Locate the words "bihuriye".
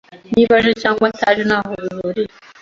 1.81-2.31